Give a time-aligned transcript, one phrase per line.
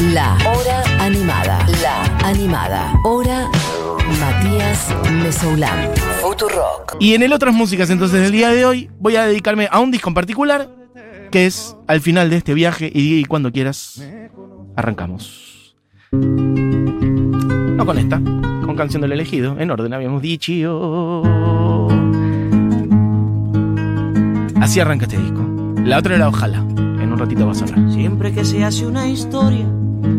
[0.00, 1.66] La Hora Animada.
[1.82, 2.92] La Animada.
[3.02, 3.50] Hora
[4.20, 5.90] Matías Mesoulán.
[6.22, 6.96] Futurock.
[7.00, 9.90] Y en el otras músicas entonces del día de hoy voy a dedicarme a un
[9.90, 10.70] disco en particular
[11.32, 14.00] que es al final de este viaje y, cuando quieras
[14.76, 15.74] arrancamos.
[16.12, 18.20] No con esta,
[18.64, 21.22] con canción del elegido, en orden habíamos dicho.
[24.60, 25.44] Así arranca este disco.
[25.84, 26.58] La otra era Ojalá.
[26.58, 27.92] En un ratito va a sonar.
[27.92, 29.66] Siempre que se hace una historia,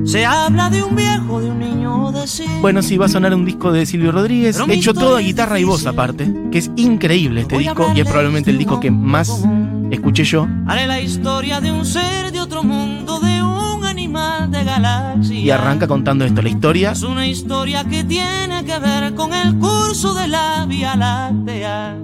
[0.06, 2.46] se habla de un viejo, de un niño de sí.
[2.62, 5.86] Bueno, sí, va a sonar un disco de Silvio Rodríguez, hecho toda guitarra y voz
[5.86, 9.44] aparte, que es increíble este disco y es probablemente el disco que más
[9.92, 10.48] escuché yo.
[10.68, 15.40] Haré la historia de un ser de otro mundo, de un animal de galaxia.
[15.40, 16.92] Y arranca contando esto, la historia.
[16.92, 21.98] Es una historia que tiene que ver con el curso de la Vía Láctea.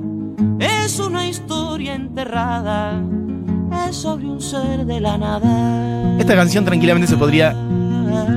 [0.60, 3.02] Es una historia enterrada,
[3.96, 6.18] sobre un ser de la nada.
[6.20, 7.56] Esta canción tranquilamente se podría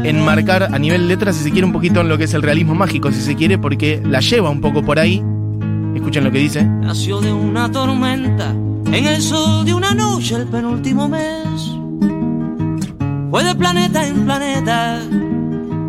[0.04, 2.74] enmarcar a nivel letra, si se quiere, un poquito en lo que es el realismo
[2.74, 5.22] mágico, si se quiere, porque la lleva un poco por ahí.
[5.94, 6.64] Escuchen lo que dice.
[6.64, 11.44] Nació de una tormenta en el sol de una noche el penúltimo mes.
[13.30, 15.00] Fue de planeta en planeta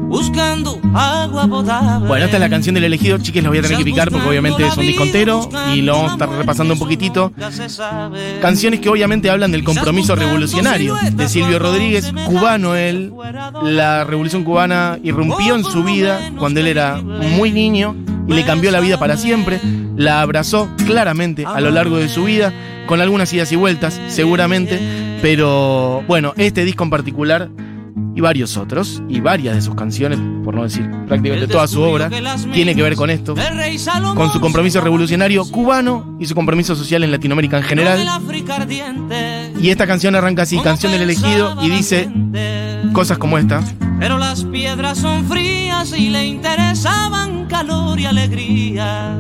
[0.09, 2.07] buscando agua potable.
[2.07, 4.27] Bueno, esta es la canción del elegido, chiques, la voy a tener que picar porque
[4.27, 7.31] obviamente es un disco entero y lo vamos a estar repasando un poquitito.
[8.41, 13.13] Canciones que obviamente hablan del compromiso revolucionario de Silvio Rodríguez, cubano él.
[13.63, 17.95] La revolución cubana irrumpió en su vida cuando él era muy niño
[18.27, 19.61] y le cambió la vida para siempre.
[19.95, 22.51] La abrazó claramente a lo largo de su vida,
[22.87, 24.79] con algunas idas y vueltas, seguramente.
[25.21, 27.49] Pero bueno, este disco en particular
[28.15, 32.09] y varios otros, y varias de sus canciones, por no decir prácticamente toda su obra,
[32.53, 33.35] tiene que ver con esto,
[34.15, 37.99] con su compromiso revolucionario cubano y su compromiso social en Latinoamérica en general.
[39.61, 42.09] Y esta canción arranca así, canción del elegido, y dice
[42.93, 43.63] cosas como esta.
[43.99, 49.17] Pero las piedras son frías y le interesaban calor y alegrías.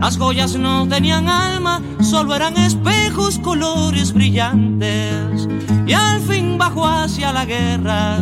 [0.00, 5.48] Las joyas no tenían alma, solo eran espejos, colores brillantes.
[5.86, 8.18] Y al fin bajó hacia la guerra,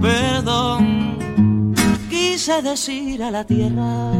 [0.00, 1.74] perdón,
[2.08, 4.10] quise decir a la tierra.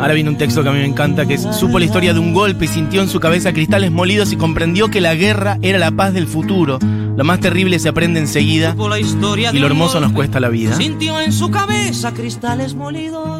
[0.00, 2.20] Ahora viene un texto que a mí me encanta, que es, supo la historia de
[2.20, 5.78] un golpe y sintió en su cabeza cristales molidos y comprendió que la guerra era
[5.78, 6.78] la paz del futuro.
[7.16, 8.74] Lo más terrible se aprende enseguida
[9.52, 10.74] y lo hermoso nos cuesta la vida.
[10.74, 13.39] Sintió en su cabeza cristales molidos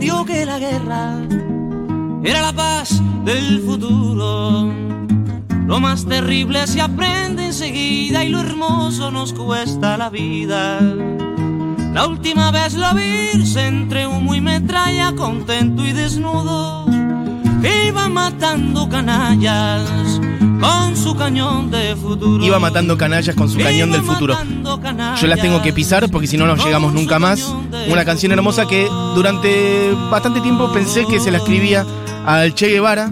[0.00, 1.18] que la guerra
[2.24, 4.72] era la paz del futuro.
[5.66, 10.80] Lo más terrible se aprende enseguida y lo hermoso nos cuesta la vida.
[11.92, 16.86] La última vez lo vi entre humo y metralla, contento y desnudo,
[17.86, 20.20] iba matando canallas
[20.60, 22.44] con su cañón de futuro.
[22.44, 24.36] Iba matando canallas con su cañón del futuro.
[25.20, 27.54] Yo las tengo que pisar porque si no nos llegamos nunca más.
[27.90, 31.84] Una canción hermosa que durante bastante tiempo pensé que se la escribía
[32.26, 33.10] al Che Guevara,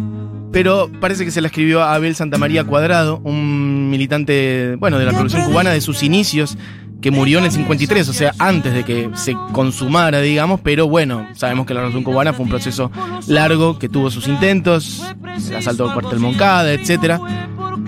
[0.52, 5.12] pero parece que se la escribió a Abel Santamaría Cuadrado, un militante, bueno, de la
[5.12, 6.56] Revolución Cubana de sus inicios
[7.00, 11.28] que murió en el 53, o sea, antes de que se consumara, digamos, pero bueno,
[11.34, 12.90] sabemos que la Revolución Cubana fue un proceso
[13.28, 15.02] largo que tuvo sus intentos,
[15.48, 17.18] el asalto al cuartel Moncada, etc.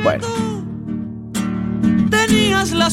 [0.03, 0.27] Bueno.
[2.73, 2.91] la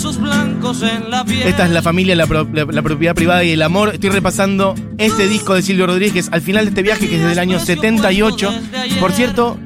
[1.46, 3.92] Esta es la familia, la, propiedad privada y el amor.
[3.94, 7.34] Estoy repasando este disco de Silvio Rodríguez al final de este viaje que es desde
[7.34, 8.54] el año 78.
[9.00, 9.58] Por cierto,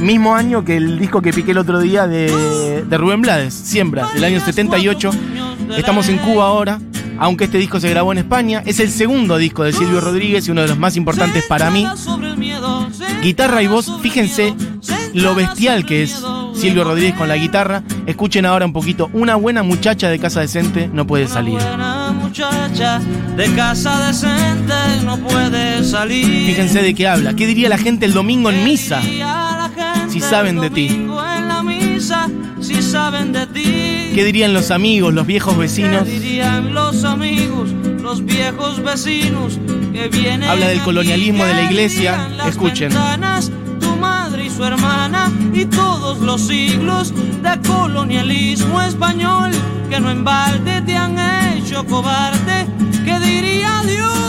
[0.00, 4.08] mismo año que el disco que piqué el otro día de, de Rubén Blades, Siembra,
[4.14, 5.10] del año 78.
[5.76, 6.80] Estamos en Cuba ahora,
[7.18, 8.62] aunque este disco se grabó en España.
[8.66, 11.86] Es el segundo disco de Silvio Rodríguez y uno de los más importantes para mí.
[13.22, 14.54] Guitarra y voz, fíjense
[15.14, 16.22] lo bestial que es
[16.54, 17.82] Silvio Rodríguez con la guitarra.
[18.06, 19.10] Escuchen ahora un poquito.
[19.12, 21.58] Una buena muchacha de casa decente no puede salir.
[22.14, 23.00] muchacha
[23.36, 24.74] de casa decente
[25.04, 26.46] no puede salir.
[26.46, 27.34] Fíjense de qué habla.
[27.34, 29.00] ¿Qué diría la gente el domingo en misa?
[30.08, 31.06] Si saben de ti
[32.60, 34.12] si saben de ti?
[34.14, 36.04] ¿Qué dirían los amigos, los viejos vecinos?
[36.04, 37.70] ¿Qué dirían los amigos,
[38.00, 39.58] los viejos vecinos
[39.92, 40.48] que vienen?
[40.48, 42.28] Habla del colonialismo de la iglesia.
[42.46, 42.92] Escuchen.
[43.80, 47.12] tu madre y su hermana y todos los siglos
[47.42, 49.50] de colonialismo español
[49.90, 51.16] que no en balde te han
[51.56, 52.66] hecho cobarde.
[53.04, 54.27] ¿Qué diría Dios?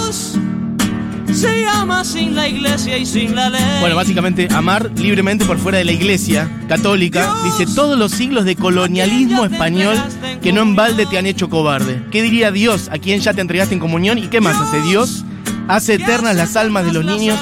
[1.40, 3.80] Se ama sin la iglesia y sin la ley.
[3.80, 7.34] Bueno, básicamente amar libremente por fuera de la iglesia católica.
[7.46, 9.98] dice todos los siglos de colonialismo español
[10.42, 12.04] que no en balde te han hecho cobarde.
[12.12, 14.18] ¿Qué diría Dios a quien ya te entregaste en comunión?
[14.18, 15.24] ¿Y qué más hace Dios?
[15.68, 17.40] Hace eternas las almas de los niños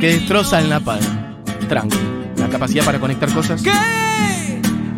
[0.00, 1.00] que destrozan la paz.
[1.68, 2.02] Tranquilo.
[2.38, 3.62] La capacidad para conectar cosas.
[3.62, 3.70] ¿Qué?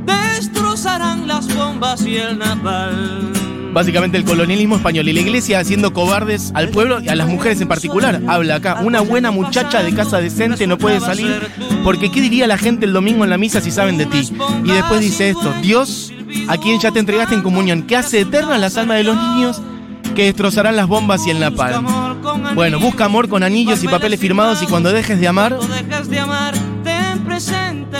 [0.06, 3.39] destrozarán las bombas y el napal.
[3.72, 7.61] Básicamente el colonialismo español y la iglesia haciendo cobardes al pueblo y a las mujeres
[7.61, 8.20] en particular.
[8.26, 11.40] Habla acá, una buena muchacha de casa decente no puede salir
[11.84, 14.31] porque ¿qué diría la gente el domingo en la misa si saben de ti?
[14.64, 16.12] Y después dice esto, Dios,
[16.49, 19.61] a quien ya te entregaste en comunión, que hace eternas las almas de los niños
[20.14, 21.87] que destrozarán las bombas y el napalm.
[22.55, 25.56] Bueno, busca amor con anillos y papeles firmados y cuando dejes de amar,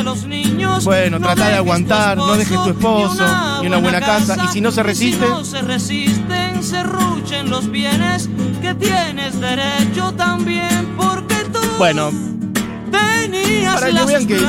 [0.03, 0.85] los niños.
[0.85, 3.25] Bueno, trata de aguantar, no dejes tu esposo
[3.63, 4.37] y una buena casa.
[4.45, 5.25] Y si no se resiste.
[5.25, 8.29] Si no se resisten, se ruchen los bienes
[8.63, 11.61] que tienes derecho también, porque tú.
[11.79, 12.11] Bueno,
[12.91, 14.41] para que vean que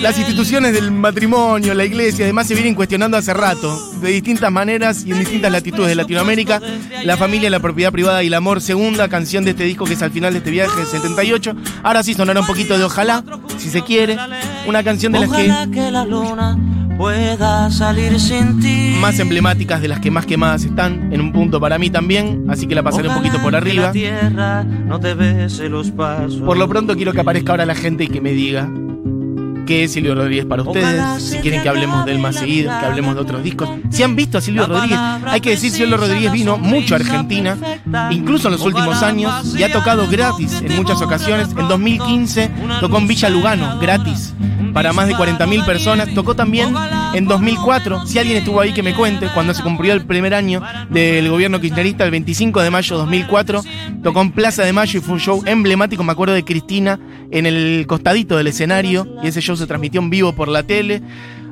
[0.00, 5.04] las instituciones del matrimonio, la iglesia, además se vienen cuestionando hace rato, de distintas maneras
[5.04, 6.60] y en distintas latitudes de Latinoamérica.
[7.04, 10.02] La familia, la propiedad privada y el amor, segunda canción de este disco que es
[10.02, 11.54] al final de este viaje, del 78.
[11.82, 13.24] Ahora sí sonará un poquito de Ojalá,
[13.58, 14.16] si se quiere.
[14.66, 15.48] Una canción de las que
[17.02, 18.94] pueda salir sin ti.
[19.00, 22.68] Más emblemáticas de las que más quemadas están, en un punto para mí también, así
[22.68, 23.92] que la pasaré un poquito por arriba.
[24.86, 26.36] no te los pasos.
[26.36, 28.70] Por lo pronto quiero que aparezca ahora la gente y que me diga
[29.66, 32.86] qué es Silvio Rodríguez para ustedes, si quieren que hablemos de él más seguido, que
[32.86, 33.68] hablemos de otros discos.
[33.90, 37.58] Si han visto a Silvio Rodríguez, hay que decir, Silvio Rodríguez vino mucho a Argentina,
[38.12, 41.48] incluso en los últimos años, y ha tocado gratis en muchas ocasiones.
[41.58, 42.48] En 2015
[42.80, 44.34] tocó en Villa Lugano, gratis
[44.72, 46.12] para más de 40.000 personas.
[46.14, 46.74] Tocó también
[47.14, 50.62] en 2004, si alguien estuvo ahí que me cuente, cuando se cumplió el primer año
[50.90, 53.62] del gobierno kirchnerista, el 25 de mayo de 2004,
[54.02, 56.98] tocó en Plaza de Mayo y fue un show emblemático, me acuerdo de Cristina
[57.30, 61.02] en el costadito del escenario, y ese show se transmitió en vivo por la tele.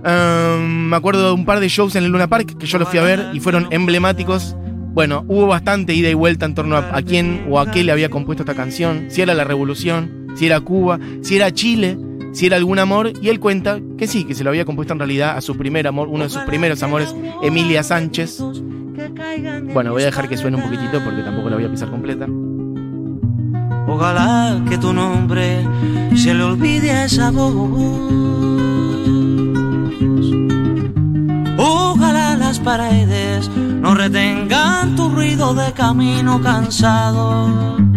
[0.02, 2.98] me acuerdo de un par de shows en el Luna Park que yo los fui
[2.98, 4.56] a ver y fueron emblemáticos.
[4.92, 7.92] Bueno, hubo bastante ida y vuelta en torno a, a quién o a qué le
[7.92, 11.96] había compuesto esta canción, si era la revolución, si era Cuba, si era Chile
[12.32, 14.98] si era algún amor, y él cuenta que sí, que se lo había compuesto en
[14.98, 18.42] realidad a su primer amor, uno de sus primeros amores, Emilia Sánchez.
[19.72, 22.26] Bueno, voy a dejar que suene un poquitito porque tampoco la voy a pisar completa.
[23.86, 25.66] Ojalá que tu nombre
[26.14, 27.54] se le olvide a esa voz.
[31.58, 37.89] Ojalá las paredes no retengan tu ruido de camino cansado.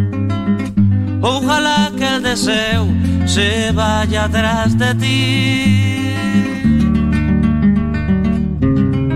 [1.26, 2.86] Ojalá que el deseo
[3.26, 6.16] se vaya atrás de ti.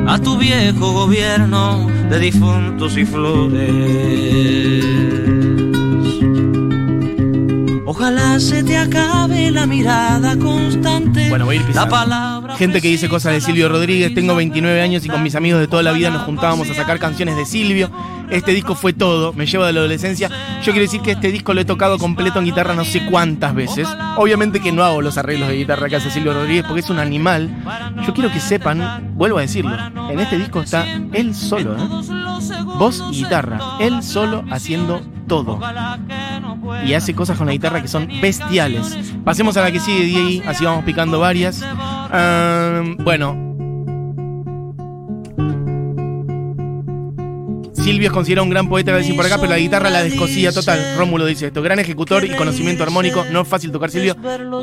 [0.08, 4.48] A tu viejo gobierno de difuntos y flores.
[7.98, 11.30] Ojalá se te acabe la mirada constante.
[11.30, 14.14] Bueno, voy a ir La palabra Gente que dice cosas de Silvio Rodríguez.
[14.14, 17.00] Tengo 29 años y con mis amigos de toda la vida nos juntábamos a sacar
[17.00, 17.90] canciones de Silvio.
[18.30, 20.30] Este disco fue todo, me lleva de la adolescencia.
[20.60, 23.56] Yo quiero decir que este disco lo he tocado completo en guitarra no sé cuántas
[23.56, 23.88] veces.
[24.18, 27.00] Obviamente que no hago los arreglos de guitarra que hace Silvio Rodríguez porque es un
[27.00, 27.50] animal.
[28.06, 29.76] Yo quiero que sepan, vuelvo a decirlo,
[30.12, 31.90] en este disco está él solo, ¿eh?
[32.78, 35.60] Voz y guitarra, él solo haciendo todo.
[36.86, 38.98] Y hace cosas con la guitarra que son bestiales.
[39.24, 41.62] Pasemos a la que sigue ahí, así vamos picando varias.
[41.64, 43.47] Ah, bueno,
[47.88, 50.98] Silvio es considerado un gran poeta, decir por acá, pero la guitarra la descosía total.
[50.98, 51.62] Rómulo dice esto.
[51.62, 53.24] Gran ejecutor y conocimiento armónico.
[53.32, 54.14] No es fácil tocar Silvio.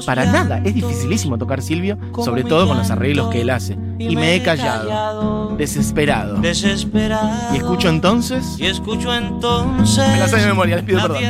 [0.04, 0.60] Para nada.
[0.62, 3.78] Es dificilísimo tocar Silvio, sobre todo con los arreglos que él hace.
[3.98, 5.56] Y me he callado.
[5.56, 6.36] Desesperado.
[6.36, 7.54] Desesperado.
[7.54, 8.56] Y escucho entonces.
[8.58, 10.06] Y escucho entonces.
[10.06, 11.22] Me la sé de memoria, les pido perdón.
[11.22, 11.24] Y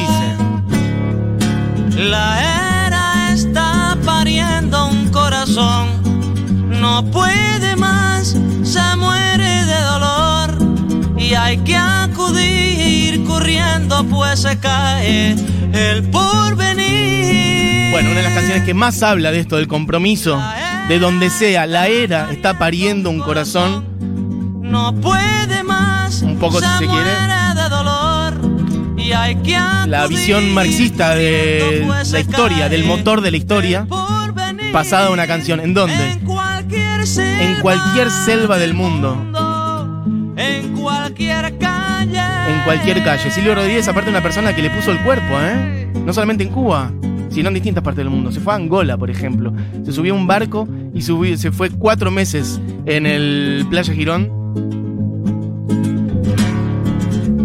[0.00, 0.32] dice.
[2.08, 5.88] La era está pariendo un corazón.
[6.80, 8.34] No puede más.
[8.74, 9.64] Se muere
[11.16, 15.36] y hay que acudir corriendo pues se cae
[15.72, 17.92] el porvenir.
[17.92, 20.42] Bueno, una de las canciones que más habla de esto, del compromiso,
[20.88, 23.84] de donde sea, la era está pariendo un corazón.
[24.60, 26.22] No puede más.
[26.22, 27.10] Un poco si se quiere.
[27.54, 28.34] De dolor,
[28.98, 33.86] y hay que la visión marxista de pues la historia, del motor de la historia,
[34.72, 35.60] pasada a una canción.
[35.60, 36.23] ¿En dónde?
[37.06, 39.16] En cualquier selva, del mundo
[40.36, 42.20] en cualquier calle.
[42.48, 43.30] En cualquier calle.
[43.30, 45.90] Silvio Rodríguez, aparte, una persona que le puso el cuerpo, ¿eh?
[46.04, 46.90] No solamente en Cuba,
[47.30, 48.32] sino en distintas partes del mundo.
[48.32, 49.52] Se fue a Angola, por ejemplo.
[49.84, 54.30] Se subió a un barco y se fue cuatro meses en el Playa Girón.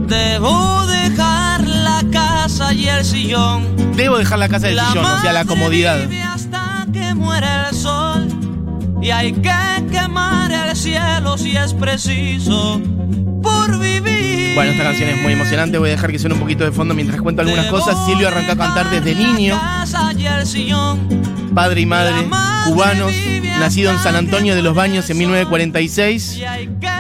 [0.08, 3.64] Debo dejar la casa y el sillón.
[3.96, 6.00] Debo dejar la casa y el sillón, o sea, la comodidad.
[9.02, 9.52] Y hay que
[9.92, 12.82] quemar el cielo si es preciso
[13.42, 14.56] por vivir.
[14.56, 15.78] Bueno, esta canción es muy emocionante.
[15.78, 17.96] Voy a dejar que suene un poquito de fondo mientras cuento algunas cosas.
[18.06, 19.60] Silvio arrancó a cantar desde niño.
[21.54, 22.28] Padre y madre
[22.66, 23.12] cubanos,
[23.60, 26.42] nacido en San Antonio de los Baños en 1946.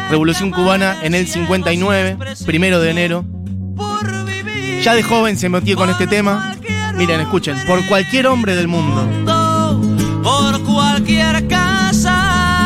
[0.10, 3.26] Revolución cubana en el 59, primero de enero.
[4.82, 6.56] Ya de joven se metió con este tema.
[6.96, 9.08] Miren, escuchen, por cualquier hombre del mundo.
[10.24, 11.69] Por cualquier casa.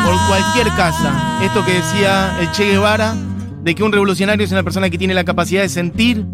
[0.03, 1.39] Por cualquier casa.
[1.43, 3.15] Esto que decía el Che Guevara,
[3.63, 6.25] de que un revolucionario es una persona que tiene la capacidad de sentir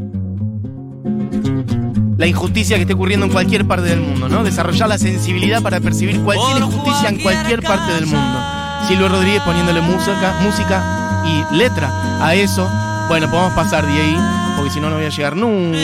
[2.17, 4.43] la injusticia que esté ocurriendo en cualquier parte del mundo, ¿no?
[4.43, 8.39] Desarrollar la sensibilidad para percibir cualquier injusticia en cualquier parte del mundo.
[8.87, 11.89] Silvio Rodríguez poniéndole música, música y letra
[12.21, 12.67] a eso.
[13.07, 14.17] Bueno, podemos pasar de ahí,
[14.57, 15.77] porque si no, no voy a llegar nunca.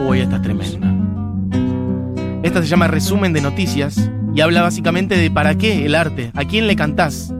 [0.00, 0.92] Uy, esta es tremenda.
[2.42, 6.44] Esta se llama Resumen de Noticias y habla básicamente de para qué el arte, a
[6.44, 7.32] quién le cantás.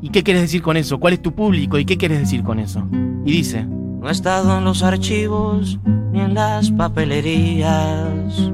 [0.00, 0.98] ¿Y qué quieres decir con eso?
[0.98, 1.78] ¿Cuál es tu público?
[1.78, 2.88] ¿Y qué quieres decir con eso?
[3.26, 8.50] Y dice, no he estado en los archivos ni en las papelerías.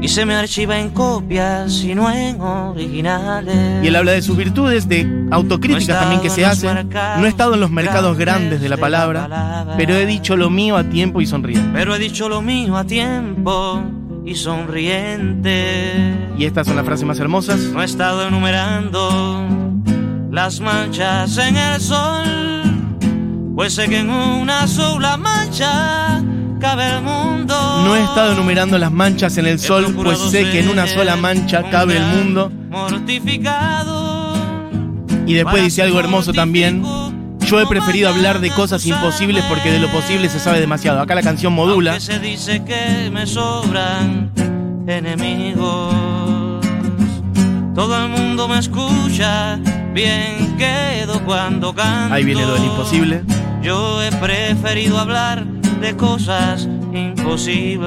[0.00, 3.84] Y se me archiva en copias y no en originales.
[3.84, 6.88] Y él habla de sus virtudes, de autocríticas también que se hacen.
[6.90, 10.76] No he estado en los mercados grandes de la palabra, pero he dicho lo mío
[10.76, 11.70] a tiempo y sonriente.
[11.72, 13.80] Pero he dicho lo mío a tiempo
[14.24, 16.14] y sonriente.
[16.38, 17.58] Y estas son las frases más hermosas.
[17.58, 19.58] No he estado enumerando
[20.30, 22.52] las manchas en el sol
[23.54, 26.24] pues sé que en una sola mancha
[26.58, 27.54] cabe el mundo.
[27.84, 31.16] No he estado enumerando las manchas en el sol, pues sé que en una sola
[31.16, 32.50] mancha cabe el mundo.
[32.70, 34.32] Mortificado.
[35.26, 36.82] Y después dice algo hermoso también.
[37.52, 41.02] Yo he preferido hablar de cosas imposibles porque de lo posible se sabe demasiado.
[41.02, 42.00] Acá la canción modula.
[42.00, 44.32] Se dice que me sobran
[44.86, 45.94] enemigos.
[47.74, 49.56] Todo el mundo me escucha,
[49.92, 52.14] bien quedo cuando canto.
[52.14, 53.22] Ahí viene lo del imposible.
[53.60, 57.84] Yo he preferido hablar de cosas imposibles,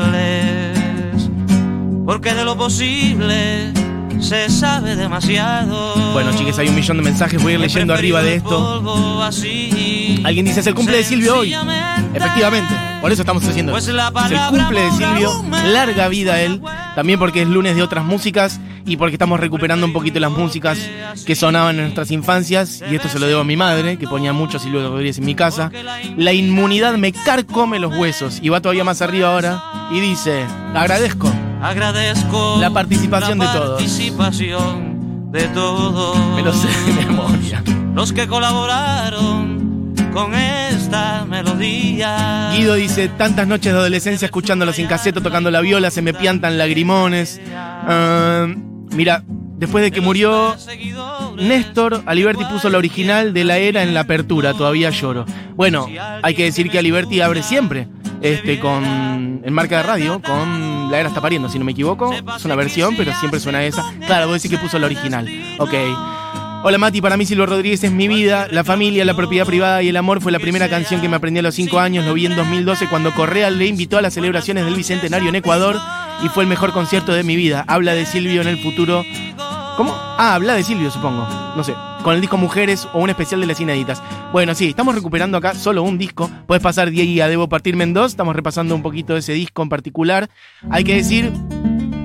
[2.05, 3.73] porque de lo posible
[4.19, 6.13] se sabe demasiado.
[6.13, 8.81] Bueno, chicas, hay un millón de mensajes, voy a ir leyendo arriba de esto.
[10.23, 11.53] Alguien dice, es el cumple de Silvio hoy.
[12.13, 16.61] Efectivamente, por eso estamos haciendo pues Es el cumple de Silvio, larga vida él,
[16.95, 20.77] también porque es lunes de otras músicas y porque estamos recuperando un poquito las músicas
[21.25, 24.31] que sonaban en nuestras infancias, y esto se lo debo a mi madre, que ponía
[24.31, 25.71] mucho Silvio Rodríguez en mi casa.
[26.17, 31.31] La inmunidad me carcome los huesos, y va todavía más arriba ahora, y dice, agradezco.
[31.65, 33.69] Agradezco la participación de todos.
[33.81, 36.35] Participación de todos.
[36.35, 37.63] Me lo sé de memoria.
[37.95, 42.51] Los que colaboraron con esta melodía.
[42.55, 46.59] Guido dice, tantas noches de adolescencia escuchándolo sin caseto, tocando la viola, se me piantan
[46.59, 47.41] lagrimones.
[47.51, 48.45] Ah,
[48.91, 49.23] Mira,
[49.57, 50.55] después de que murió
[51.35, 55.25] Néstor, Aliberti puso la original de la era en la apertura, todavía lloro.
[55.55, 55.87] Bueno,
[56.21, 57.87] hay que decir que Aliberti abre siempre,
[58.21, 62.13] este, con, en marca de radio, con La era está pariendo, si no me equivoco.
[62.13, 63.83] Es una versión, pero siempre suena esa.
[64.05, 65.27] Claro, vos decís que puso la original.
[65.59, 65.73] Ok.
[66.67, 69.89] Hola Mati, para mí Silvio Rodríguez es mi vida, la familia, la propiedad privada y
[69.89, 72.25] el amor fue la primera canción que me aprendí a los 5 años, lo vi
[72.25, 75.79] en 2012 cuando Correa le invitó a las celebraciones del Bicentenario en Ecuador
[76.23, 77.63] y fue el mejor concierto de mi vida.
[77.67, 79.05] Habla de Silvio en el futuro.
[79.77, 79.93] ¿Cómo?
[79.93, 81.27] Ah, habla de Silvio, supongo.
[81.55, 81.73] No sé.
[82.01, 84.01] Con el disco Mujeres o un especial de las inéditas.
[84.31, 86.29] Bueno, sí, estamos recuperando acá solo un disco.
[86.47, 88.11] Puedes pasar y a Debo Partirme en dos.
[88.11, 90.29] Estamos repasando un poquito de ese disco en particular.
[90.69, 91.31] Hay que decir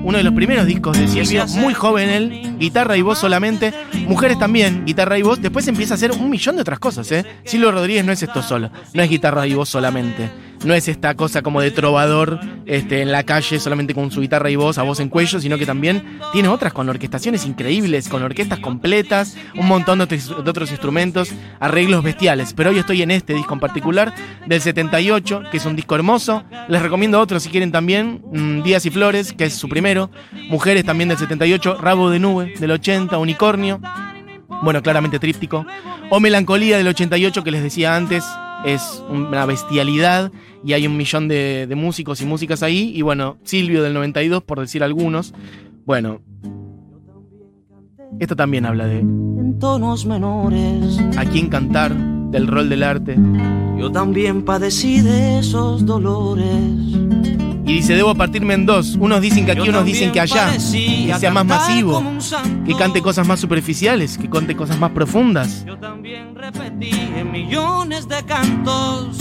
[0.03, 3.73] uno de los primeros discos de Silvio, muy joven él, guitarra y voz solamente,
[4.07, 7.25] mujeres también, guitarra y voz, después empieza a hacer un millón de otras cosas, ¿eh?
[7.45, 10.31] Silvio Rodríguez no es esto solo, no es guitarra y voz solamente,
[10.63, 14.49] no es esta cosa como de trovador este, en la calle solamente con su guitarra
[14.49, 18.23] y voz a voz en cuello, sino que también tiene otras con orquestaciones increíbles, con
[18.23, 23.53] orquestas completas, un montón de, otros instrumentos, arreglos bestiales, pero hoy estoy en este disco
[23.53, 24.13] en particular,
[24.45, 28.85] del 78, que es un disco hermoso, les recomiendo otro si quieren también, mm, Días
[28.85, 29.91] y Flores, que es su primer
[30.49, 33.81] Mujeres también del 78, Rabo de Nube del 80, Unicornio,
[34.61, 35.65] bueno, claramente tríptico,
[36.09, 38.23] o Melancolía del 88 que les decía antes,
[38.63, 40.31] es una bestialidad
[40.63, 44.59] y hay un millón de, músicos y músicas ahí, y bueno, Silvio del 92 por
[44.59, 45.33] decir algunos,
[45.85, 46.21] bueno,
[48.19, 48.99] esto también habla de...
[48.99, 50.99] En tonos menores.
[51.17, 53.17] A quién cantar, del rol del arte.
[53.79, 56.91] Yo también padecí de esos dolores
[57.71, 58.97] y dice, debo partirme en dos.
[58.99, 60.51] Unos dicen que aquí, unos dicen que allá.
[60.51, 60.59] Que
[61.17, 62.03] sea más masivo.
[62.65, 64.17] Que cante cosas más superficiales.
[64.17, 65.63] Que cante cosas más profundas.
[65.65, 69.20] Yo también repetí en millones de cantos.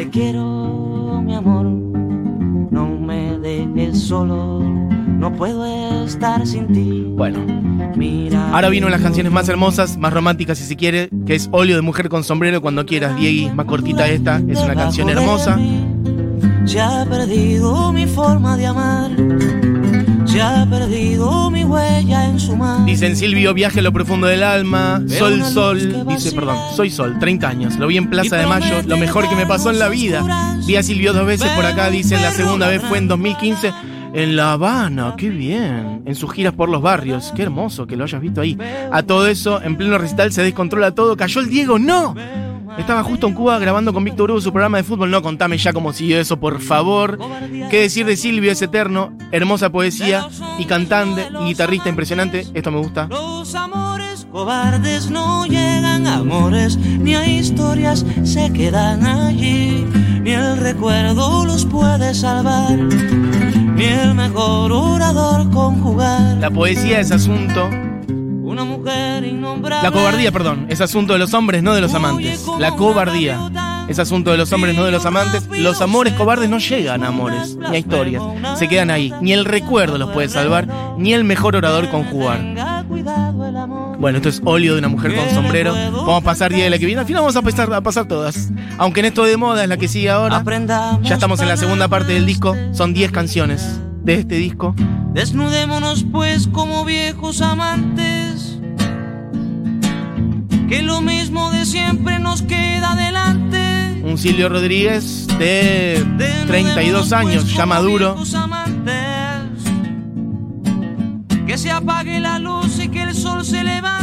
[0.00, 1.66] Te quiero, mi amor.
[1.66, 4.60] No me dejes solo.
[4.60, 7.04] no puedo estar sin ti.
[7.06, 7.40] Bueno.
[8.50, 11.82] Ahora vino las canciones más hermosas, más románticas si se quiere, que es Óleo de
[11.82, 15.58] Mujer con Sombrero cuando quieras, Diegui, más cortita esta, es una canción hermosa.
[16.64, 19.10] Se ha perdido mi forma de amar.
[20.40, 22.84] Ha perdido mi huella en su mar.
[22.86, 25.02] Dicen Silvio, viaje a lo profundo del alma.
[25.06, 26.06] Sol, sol.
[26.08, 27.76] Dice, perdón, soy sol, 30 años.
[27.76, 30.24] Lo vi en Plaza de Mayo, lo mejor que me pasó en la vida.
[30.66, 33.72] Vi a Silvio dos veces por acá, dicen, la segunda vez fue en 2015.
[34.12, 36.02] En La Habana, qué bien.
[36.04, 38.58] En sus giras por los barrios, qué hermoso que lo hayas visto ahí.
[38.90, 41.16] A todo eso, en pleno recital se descontrola todo.
[41.16, 41.78] ¿Cayó el Diego?
[41.78, 42.14] ¡No!
[42.80, 45.10] Estaba justo en Cuba grabando con Víctor Hugo su programa de fútbol.
[45.10, 47.18] No, contame ya cómo siguió eso, por favor.
[47.70, 48.50] ¿Qué decir de Silvio?
[48.50, 50.26] Es eterno, hermosa poesía
[50.58, 52.46] y cantante y guitarrista impresionante.
[52.54, 53.06] Esto me gusta.
[53.08, 59.86] Los amores cobardes no llegan a amores, ni a historias se quedan allí,
[60.22, 66.38] ni el recuerdo los puede salvar, ni el mejor orador conjugar.
[66.38, 67.68] La poesía es asunto
[68.50, 69.88] Una mujer innombrable.
[69.88, 72.44] La cobardía, perdón, es asunto de los hombres, no de los amantes.
[72.58, 73.38] La cobardía
[73.88, 75.46] es asunto de los hombres, no de los amantes.
[75.52, 78.20] Los amores cobardes no llegan a amores, ni a historias.
[78.56, 79.14] Se quedan ahí.
[79.20, 80.66] Ni el recuerdo los puede salvar,
[80.98, 82.40] ni el mejor orador conjugar.
[84.00, 85.72] Bueno, esto es óleo de una mujer con sombrero.
[85.72, 87.02] Vamos a pasar día de la que viene.
[87.02, 88.50] Al final vamos a pasar, a pasar todas.
[88.78, 90.42] Aunque en esto de moda es la que sigue ahora.
[91.02, 92.56] Ya estamos en la segunda parte del disco.
[92.72, 94.74] Son 10 canciones de este disco.
[95.12, 98.19] Desnudémonos pues como viejos amantes.
[100.70, 104.00] Que lo mismo de siempre nos queda delante.
[104.04, 108.16] Un Silvio Rodríguez de Desnudémonos, 32 años, pues, ya como maduro.
[108.36, 108.94] amantes.
[111.44, 113.99] Que se apague la luz y que el sol se levante.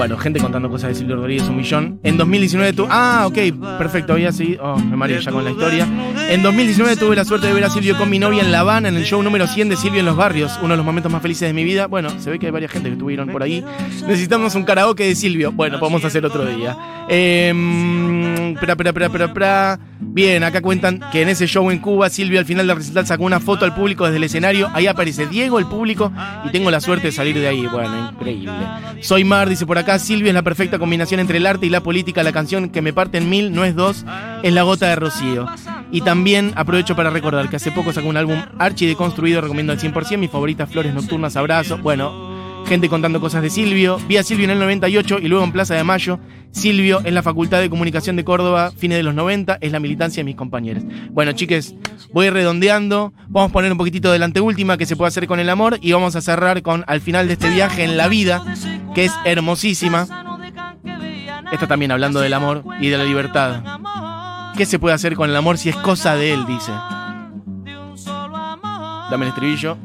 [0.00, 2.00] Bueno, gente contando cosas de Silvio Rodríguez, un millón.
[2.02, 3.36] En 2019 tu Ah, ok,
[3.76, 4.64] perfecto, había seguido.
[4.64, 5.86] Oh, me mareé ya con la historia.
[6.30, 8.88] En 2019 tuve la suerte de ver a Silvio con mi novia en La Habana,
[8.88, 10.58] en el show número 100 de Silvio en los Barrios.
[10.62, 11.86] Uno de los momentos más felices de mi vida.
[11.86, 13.62] Bueno, se ve que hay varias gente que estuvieron por ahí.
[14.06, 15.52] Necesitamos un karaoke de Silvio.
[15.52, 16.78] Bueno, podemos hacer otro día.
[17.10, 19.80] Eh, pra, pra, pra, pra, pra.
[20.02, 23.24] Bien, acá cuentan que en ese show en Cuba, Silvio al final del recital sacó
[23.24, 24.70] una foto al público desde el escenario.
[24.72, 26.10] Ahí aparece Diego, el público,
[26.44, 27.66] y tengo la suerte de salir de ahí.
[27.66, 28.52] Bueno, increíble.
[29.00, 29.98] Soy Mar, dice por acá.
[29.98, 32.22] Silvio es la perfecta combinación entre el arte y la política.
[32.22, 34.04] La canción que me parte en mil no es dos,
[34.42, 35.46] es La Gota de Rocío.
[35.92, 39.78] Y también aprovecho para recordar que hace poco sacó un álbum archi deconstruido, recomiendo al
[39.78, 40.18] 100%.
[40.18, 41.78] Mi favorita, Flores Nocturnas, Abrazo.
[41.78, 42.29] Bueno,
[42.70, 43.98] gente contando cosas de Silvio.
[44.06, 46.20] Vi a Silvio en el 98 y luego en Plaza de Mayo.
[46.52, 50.20] Silvio en la Facultad de Comunicación de Córdoba, fines de los 90, es la militancia
[50.20, 50.84] de mis compañeros.
[51.10, 51.74] Bueno, chiques,
[52.12, 53.12] voy redondeando.
[53.26, 55.78] Vamos a poner un poquitito de la anteúltima que se puede hacer con el amor
[55.82, 58.40] y vamos a cerrar con al final de este viaje en la vida,
[58.94, 60.06] que es hermosísima.
[61.50, 63.64] Esta también hablando del amor y de la libertad.
[64.56, 66.46] ¿Qué se puede hacer con el amor si es cosa de él?
[66.46, 66.70] Dice.
[69.10, 69.76] Dame el estribillo.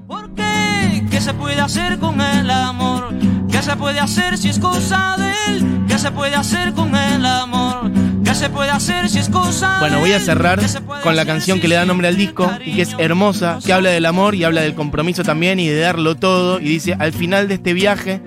[0.96, 1.16] ¿Por qué?
[1.16, 3.14] ¿Qué se puede hacer con el amor?
[3.52, 5.86] ¿Qué se puede hacer si es cosa de él?
[5.88, 7.92] ¿Qué se puede hacer con el amor?
[8.24, 11.16] ¿Qué se puede hacer si es cosa Bueno, voy a cerrar ¿Qué se puede con
[11.16, 14.06] la canción que le da nombre al disco y que es hermosa, que habla del
[14.06, 16.60] amor y habla del compromiso también y de darlo todo.
[16.60, 18.22] Y dice, al final de este viaje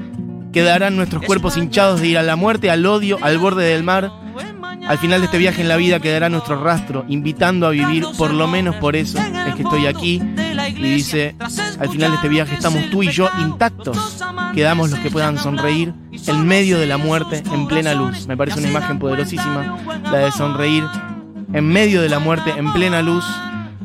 [0.53, 4.11] quedarán nuestros cuerpos hinchados de ir a la muerte, al odio, al borde del mar.
[4.89, 8.33] Al final de este viaje en la vida quedará nuestro rastro, invitando a vivir, por
[8.33, 10.23] lo menos por eso es que estoy aquí.
[10.67, 11.37] Y dice,
[11.79, 14.25] al final de este viaje estamos tú y yo intactos,
[14.55, 15.93] quedamos los que puedan sonreír
[16.27, 18.27] en medio de la muerte en plena luz.
[18.27, 20.85] Me parece una imagen poderosísima, la de sonreír
[21.53, 23.25] en medio de la muerte en plena luz.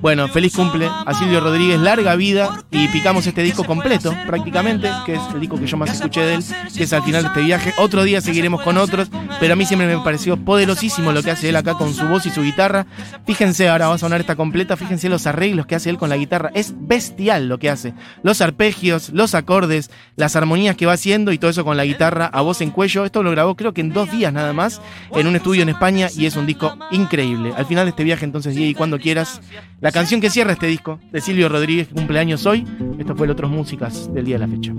[0.04, 5.14] Bueno, feliz cumple a Silvio Rodríguez, larga vida y picamos este disco completo prácticamente, que
[5.14, 6.44] es el disco que yo más escuché de él,
[6.76, 7.74] que es al final de este viaje.
[7.78, 11.48] Otro día seguiremos con otros, pero a mí siempre me pareció poderosísimo lo que hace
[11.48, 12.86] él acá con su voz y su guitarra.
[13.26, 16.18] Fíjense, ahora va a sonar esta completa, fíjense los arreglos que hace él con la
[16.18, 17.94] guitarra, es bestial lo que hace.
[18.24, 22.26] Los arpegios, los acordes, las armonías que va haciendo y todo eso con la guitarra
[22.26, 23.06] a voz en cuello.
[23.06, 24.82] Esto lo grabó creo que en dos días nada más
[25.16, 27.54] en un estudio en España y es un disco increíble.
[27.56, 29.40] Al final de este viaje entonces, y cuando quieras,
[29.80, 32.66] la canción que cierra este disco de Silvio Rodríguez, que cumple años hoy.
[33.00, 34.74] Esto fue el Otros Músicas del día de la fecha.